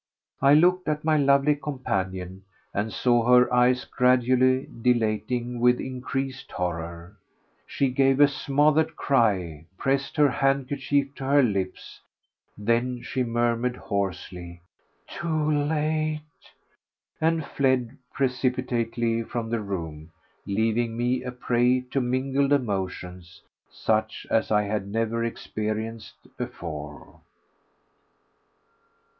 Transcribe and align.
I 0.41 0.55
looked 0.55 0.87
at 0.89 1.03
my 1.03 1.15
lovely 1.15 1.55
companion, 1.55 2.41
and 2.73 2.91
saw 2.91 3.23
her 3.29 3.53
eyes 3.53 3.85
gradually 3.85 4.65
dilating 4.65 5.59
with 5.59 5.79
increased 5.79 6.51
horror. 6.53 7.15
She 7.67 7.89
gave 7.89 8.19
a 8.19 8.27
smothered 8.27 8.95
cry, 8.95 9.65
pressed 9.77 10.17
her 10.17 10.31
handkerchief 10.31 11.13
to 11.17 11.25
her 11.25 11.43
lips, 11.43 12.01
then 12.57 13.03
she 13.03 13.21
murmured 13.23 13.75
hoarsely, 13.75 14.61
"Too 15.07 15.51
late!" 15.51 16.21
and 17.21 17.45
fled 17.45 17.95
precipitately 18.11 19.21
from 19.21 19.51
the 19.51 19.59
room, 19.59 20.09
leaving 20.47 20.97
me 20.97 21.21
a 21.21 21.31
prey 21.31 21.81
to 21.91 22.01
mingled 22.01 22.51
emotions 22.51 23.43
such 23.69 24.25
as 24.31 24.49
I 24.49 24.63
had 24.63 24.87
never 24.87 25.23
experienced 25.23 26.15
before. 26.39 27.19